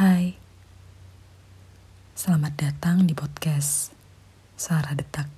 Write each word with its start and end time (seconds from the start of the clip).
Hai, 0.00 0.32
selamat 2.16 2.56
datang 2.56 3.04
di 3.04 3.12
podcast 3.12 3.92
Suara 4.56 4.96
Detak 4.96 5.28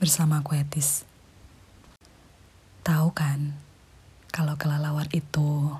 bersama 0.00 0.40
aku 0.40 0.56
Etis. 0.56 1.04
Tahu 2.80 3.12
kan, 3.12 3.52
kalau 4.32 4.56
kelelawar 4.56 5.12
itu 5.12 5.76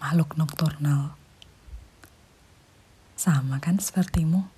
makhluk 0.00 0.40
nokturnal, 0.40 1.20
sama 3.12 3.60
kan 3.60 3.76
sepertimu? 3.76 4.48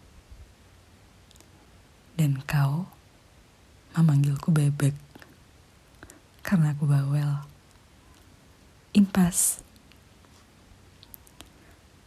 Dan 2.15 2.39
kau 2.47 2.87
memanggilku 3.99 4.55
bebek 4.55 4.95
karena 6.47 6.71
aku 6.71 6.87
bawel. 6.87 7.43
Impas. 8.95 9.67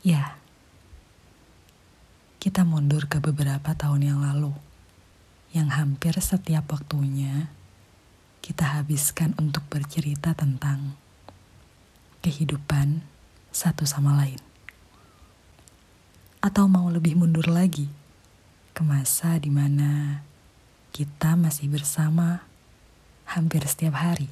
Ya, 0.03 0.35
kita 2.43 2.67
mundur 2.67 3.07
ke 3.07 3.23
beberapa 3.23 3.71
tahun 3.71 4.03
yang 4.03 4.20
lalu, 4.20 4.52
yang 5.55 5.71
hampir 5.71 6.12
setiap 6.20 6.76
waktunya 6.76 7.48
kita 8.43 8.67
habiskan 8.76 9.31
untuk 9.39 9.63
bercerita 9.71 10.35
tentang 10.35 10.99
kehidupan 12.20 12.99
satu 13.55 13.88
sama 13.88 14.20
lain. 14.20 14.43
Atau 16.43 16.67
mau 16.67 16.91
lebih 16.91 17.15
mundur 17.15 17.48
lagi 17.48 17.88
ke 18.76 18.84
masa 18.84 19.40
di 19.40 19.48
mana 19.48 20.20
kita 20.91 21.40
masih 21.40 21.71
bersama 21.71 22.43
hampir 23.23 23.63
setiap 23.63 23.95
hari. 24.04 24.27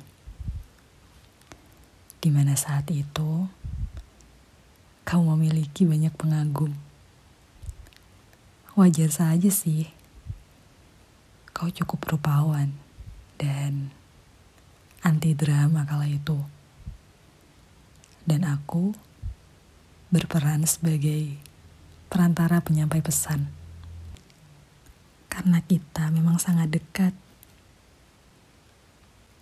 Di 2.20 2.28
mana 2.28 2.60
saat 2.60 2.92
itu 2.92 3.48
kau 5.02 5.22
memiliki 5.26 5.88
banyak 5.88 6.14
pengagum. 6.14 6.74
Wajar 8.78 9.10
saja 9.12 9.50
sih. 9.50 9.90
Kau 11.52 11.70
cukup 11.70 12.06
rupawan 12.08 12.74
dan 13.38 13.94
anti 15.02 15.34
drama 15.34 15.86
kala 15.86 16.10
itu. 16.10 16.38
Dan 18.22 18.46
aku 18.46 18.94
berperan 20.12 20.68
sebagai 20.68 21.40
perantara 22.12 22.60
penyampai 22.60 23.00
pesan. 23.00 23.48
Karena 25.32 25.64
kita 25.64 26.12
memang 26.12 26.38
sangat 26.38 26.70
dekat. 26.70 27.16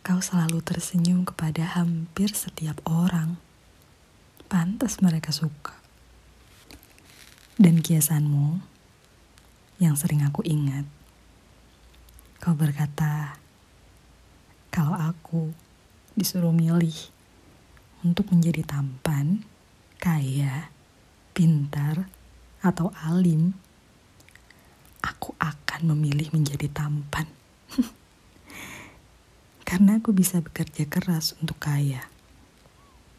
Kau 0.06 0.22
selalu 0.22 0.62
tersenyum 0.62 1.26
kepada 1.26 1.66
hampir 1.76 2.34
setiap 2.34 2.78
orang 2.86 3.39
pantas 4.50 4.98
mereka 5.06 5.30
suka. 5.30 5.78
Dan 7.54 7.86
kiasanmu 7.86 8.58
yang 9.78 9.94
sering 9.94 10.26
aku 10.26 10.42
ingat, 10.42 10.90
kau 12.42 12.58
berkata, 12.58 13.38
kalau 14.74 14.98
aku 14.98 15.54
disuruh 16.18 16.50
milih 16.50 16.98
untuk 18.02 18.34
menjadi 18.34 18.66
tampan, 18.66 19.46
kaya, 20.02 20.74
pintar, 21.38 22.10
atau 22.66 22.90
alim, 23.06 23.54
aku 25.06 25.38
akan 25.38 25.94
memilih 25.94 26.34
menjadi 26.34 26.66
tampan. 26.74 27.30
Karena 29.68 30.02
aku 30.02 30.10
bisa 30.10 30.42
bekerja 30.42 30.90
keras 30.90 31.38
untuk 31.38 31.62
kaya 31.62 32.02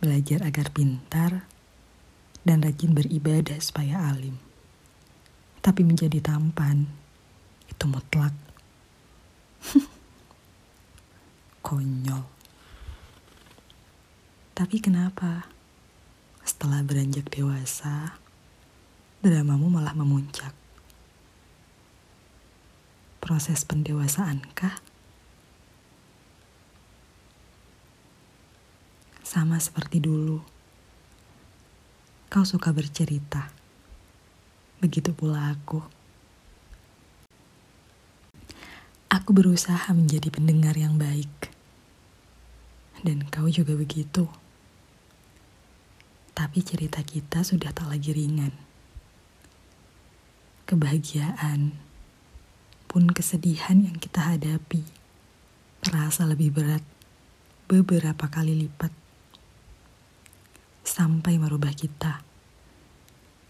belajar 0.00 0.40
agar 0.48 0.72
pintar, 0.72 1.44
dan 2.40 2.64
rajin 2.64 2.96
beribadah 2.96 3.60
supaya 3.60 4.00
alim. 4.08 4.40
Tapi 5.60 5.84
menjadi 5.84 6.24
tampan, 6.24 6.88
itu 7.68 7.84
mutlak. 7.84 8.32
Konyol. 11.66 12.24
Tapi 14.56 14.76
kenapa? 14.80 15.44
Setelah 16.40 16.80
beranjak 16.80 17.28
dewasa, 17.28 18.16
dramamu 19.20 19.68
malah 19.68 19.92
memuncak. 19.92 20.56
Proses 23.20 23.68
pendewasaankah? 23.68 24.89
Sama 29.30 29.62
seperti 29.62 30.02
dulu. 30.02 30.42
Kau 32.26 32.42
suka 32.42 32.74
bercerita, 32.74 33.46
begitu 34.82 35.14
pula 35.14 35.54
aku. 35.54 35.78
Aku 39.06 39.30
berusaha 39.30 39.86
menjadi 39.94 40.34
pendengar 40.34 40.74
yang 40.74 40.98
baik, 40.98 41.30
dan 43.06 43.22
kau 43.30 43.46
juga 43.46 43.78
begitu. 43.78 44.26
Tapi 46.34 46.58
cerita 46.66 46.98
kita 46.98 47.46
sudah 47.46 47.70
tak 47.70 47.86
lagi 47.86 48.10
ringan. 48.10 48.50
Kebahagiaan 50.66 51.78
pun 52.90 53.06
kesedihan 53.14 53.78
yang 53.78 53.94
kita 53.94 54.34
hadapi 54.34 54.82
terasa 55.86 56.26
lebih 56.26 56.50
berat 56.50 56.82
beberapa 57.70 58.26
kali 58.26 58.66
lipat 58.66 58.99
sampai 60.90 61.38
merubah 61.38 61.70
kita, 61.70 62.18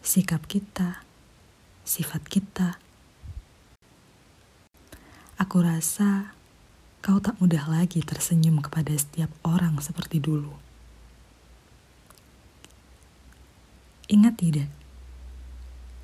sikap 0.04 0.44
kita, 0.44 1.00
sifat 1.88 2.28
kita. 2.28 2.76
Aku 5.40 5.64
rasa 5.64 6.36
kau 7.00 7.16
tak 7.16 7.40
mudah 7.40 7.64
lagi 7.64 8.04
tersenyum 8.04 8.60
kepada 8.60 8.92
setiap 8.92 9.32
orang 9.40 9.80
seperti 9.80 10.20
dulu. 10.20 10.52
Ingat 14.12 14.36
tidak? 14.36 14.68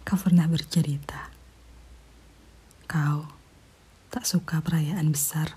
Kau 0.08 0.16
pernah 0.16 0.48
bercerita. 0.48 1.28
Kau 2.88 3.28
tak 4.08 4.24
suka 4.24 4.64
perayaan 4.64 5.12
besar. 5.12 5.52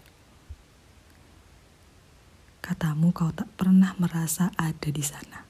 Katamu 2.60 3.16
kau 3.16 3.32
tak 3.32 3.48
pernah 3.56 3.96
merasa 3.96 4.52
ada 4.60 4.92
di 4.92 5.06
sana 5.06 5.49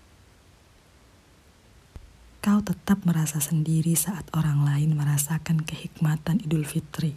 kau 2.59 2.75
tetap 2.75 3.07
merasa 3.07 3.39
sendiri 3.39 3.95
saat 3.95 4.27
orang 4.35 4.67
lain 4.67 4.91
merasakan 4.91 5.63
kehikmatan 5.63 6.43
Idul 6.43 6.67
Fitri. 6.67 7.15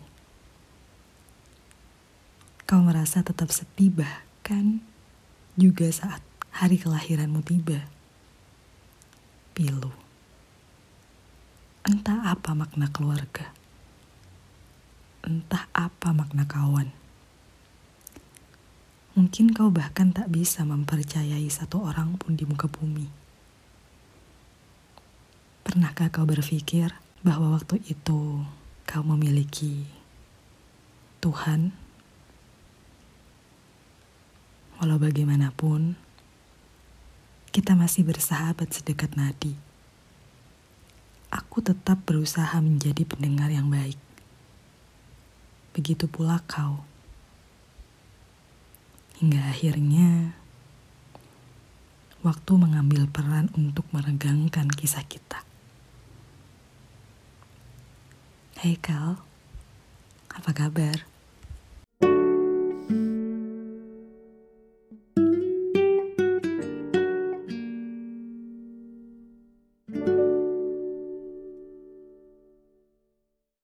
Kau 2.63 2.79
merasa 2.79 3.27
tetap 3.27 3.51
sepi 3.51 3.91
bahkan 3.91 4.79
juga 5.59 5.91
saat 5.91 6.23
hari 6.55 6.79
kelahiranmu 6.79 7.43
tiba. 7.43 7.83
Pilu. 9.51 9.91
Entah 11.91 12.31
apa 12.31 12.55
makna 12.55 12.87
keluarga. 12.95 13.51
Entah 15.27 15.67
apa 15.75 16.15
makna 16.15 16.47
kawan. 16.47 16.87
Mungkin 19.19 19.51
kau 19.51 19.75
bahkan 19.75 20.15
tak 20.15 20.31
bisa 20.31 20.63
mempercayai 20.63 21.51
satu 21.51 21.83
orang 21.83 22.15
pun 22.15 22.39
di 22.39 22.47
muka 22.47 22.71
bumi 22.71 23.22
Pernahkah 25.73 26.13
kau 26.13 26.29
berpikir 26.29 26.93
bahwa 27.25 27.57
waktu 27.57 27.81
itu 27.89 28.45
kau 28.85 29.03
memiliki 29.09 29.89
Tuhan? 31.25 31.73
Walau 34.77 35.01
bagaimanapun, 35.01 35.97
kita 37.57 37.73
masih 37.73 38.05
bersahabat 38.05 38.69
sedekat 38.69 39.17
nadi. 39.17 39.57
Aku 41.33 41.65
tetap 41.65 42.05
berusaha 42.05 42.53
menjadi 42.61 43.09
pendengar 43.09 43.49
yang 43.49 43.73
baik. 43.73 43.97
Begitu 45.73 46.05
pula 46.05 46.45
kau. 46.45 46.85
Hingga 49.25 49.41
akhirnya, 49.57 50.37
waktu 52.21 52.53
mengambil 52.61 53.09
peran 53.09 53.49
untuk 53.57 53.89
meregangkan 53.89 54.69
kisah 54.69 55.09
kita. 55.09 55.49
Hai 58.63 58.79
Kal, 58.79 59.19
apa 60.31 60.55
kabar? 60.55 61.12